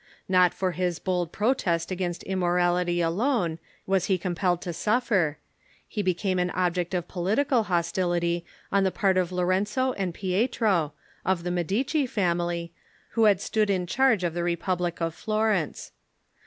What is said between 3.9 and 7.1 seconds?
he compelled to suffer: he became an object of